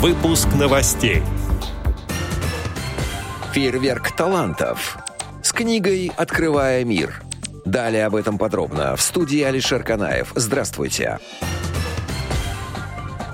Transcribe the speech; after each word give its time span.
Выпуск 0.00 0.48
новостей. 0.58 1.22
Фейерверк 3.52 4.12
талантов. 4.12 4.96
С 5.42 5.52
книгой 5.52 6.10
«Открывая 6.16 6.86
мир». 6.86 7.22
Далее 7.66 8.06
об 8.06 8.16
этом 8.16 8.38
подробно 8.38 8.96
в 8.96 9.02
студии 9.02 9.42
Алишер 9.42 9.82
Канаев. 9.82 10.32
Здравствуйте. 10.34 11.18
Здравствуйте. 11.20 11.89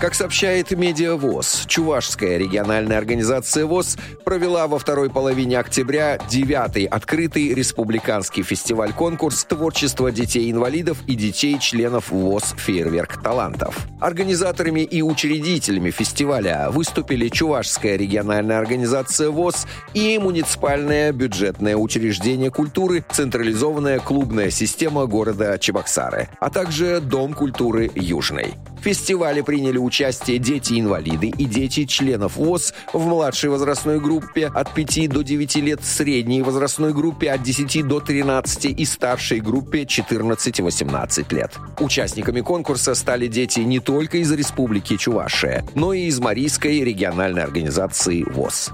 Как 0.00 0.14
сообщает 0.14 0.72
Медиавоз, 0.72 1.64
Чувашская 1.66 2.36
региональная 2.36 2.98
организация 2.98 3.64
ВОЗ 3.64 3.96
провела 4.24 4.66
во 4.66 4.78
второй 4.78 5.08
половине 5.08 5.58
октября 5.58 6.18
девятый 6.28 6.84
открытый 6.84 7.54
республиканский 7.54 8.42
фестиваль-конкурс 8.42 9.44
творчества 9.44 10.10
детей-инвалидов 10.10 10.98
и 11.06 11.14
детей-членов 11.14 12.10
ВОЗ 12.10 12.54
«Фейерверк 12.58 13.22
талантов». 13.22 13.86
Организаторами 14.00 14.80
и 14.80 15.00
учредителями 15.00 15.90
фестиваля 15.90 16.70
выступили 16.70 17.28
Чувашская 17.28 17.96
региональная 17.96 18.58
организация 18.58 19.30
ВОЗ 19.30 19.66
и 19.94 20.18
муниципальное 20.18 21.12
бюджетное 21.12 21.76
учреждение 21.76 22.50
культуры 22.50 23.04
«Централизованная 23.10 24.00
клубная 24.00 24.50
система 24.50 25.06
города 25.06 25.56
Чебоксары», 25.58 26.28
а 26.40 26.50
также 26.50 27.00
Дом 27.00 27.32
культуры 27.32 27.90
«Южный». 27.94 28.54
В 28.84 28.86
фестивале 28.86 29.42
приняли 29.42 29.78
участие 29.78 30.36
дети-инвалиды 30.38 31.28
и 31.28 31.46
дети 31.46 31.86
членов 31.86 32.36
ВОЗ 32.36 32.74
в 32.92 33.06
младшей 33.06 33.48
возрастной 33.48 33.98
группе 33.98 34.48
от 34.48 34.74
5 34.74 35.08
до 35.08 35.22
9 35.22 35.56
лет, 35.56 35.82
средней 35.82 36.42
возрастной 36.42 36.92
группе 36.92 37.30
от 37.30 37.42
10 37.42 37.88
до 37.88 38.00
13 38.00 38.78
и 38.78 38.84
старшей 38.84 39.40
группе 39.40 39.84
14-18 39.84 41.34
лет. 41.34 41.52
Участниками 41.80 42.42
конкурса 42.42 42.94
стали 42.94 43.26
дети 43.26 43.60
не 43.60 43.80
только 43.80 44.18
из 44.18 44.30
Республики 44.30 44.98
Чувашия, 44.98 45.64
но 45.74 45.94
и 45.94 46.02
из 46.02 46.20
Марийской 46.20 46.84
региональной 46.84 47.42
организации 47.42 48.22
ВОЗ. 48.22 48.70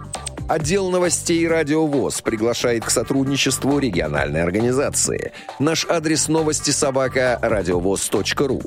Отдел 0.48 0.90
новостей 0.90 1.46
«Радио 1.46 1.86
ВОЗ» 1.86 2.22
приглашает 2.22 2.84
к 2.84 2.90
сотрудничеству 2.90 3.78
региональной 3.78 4.42
организации. 4.42 5.30
Наш 5.60 5.86
адрес 5.88 6.26
новости 6.26 6.72
собака 6.72 7.38
радиовоз.ру. 7.40 8.60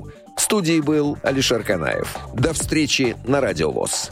Студии 0.54 0.82
был 0.82 1.18
Алишер 1.24 1.64
Канаев. 1.64 2.16
До 2.36 2.54
встречи 2.54 3.18
на 3.26 3.42
Радио 3.42 3.72
ВОЗ. 3.72 4.12